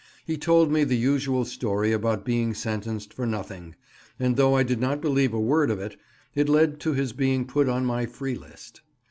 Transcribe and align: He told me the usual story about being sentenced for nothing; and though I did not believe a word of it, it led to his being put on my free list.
He 0.25 0.35
told 0.35 0.71
me 0.71 0.83
the 0.83 0.97
usual 0.97 1.45
story 1.45 1.91
about 1.91 2.25
being 2.25 2.55
sentenced 2.55 3.13
for 3.13 3.27
nothing; 3.27 3.75
and 4.19 4.35
though 4.35 4.55
I 4.55 4.63
did 4.63 4.79
not 4.79 4.99
believe 4.99 5.31
a 5.31 5.39
word 5.39 5.69
of 5.69 5.79
it, 5.79 5.95
it 6.33 6.49
led 6.49 6.79
to 6.79 6.93
his 6.93 7.13
being 7.13 7.45
put 7.45 7.69
on 7.69 7.85
my 7.85 8.07
free 8.07 8.33
list. 8.33 8.81